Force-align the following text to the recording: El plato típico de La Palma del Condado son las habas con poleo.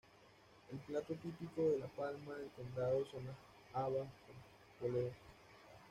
El 0.71 0.79
plato 0.79 1.13
típico 1.21 1.61
de 1.61 1.77
La 1.77 1.85
Palma 1.85 2.33
del 2.33 2.49
Condado 2.57 3.05
son 3.11 3.23
las 3.23 3.35
habas 3.71 4.07
con 4.25 4.79
poleo. 4.89 5.11